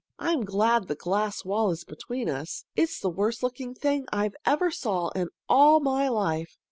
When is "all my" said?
5.47-6.07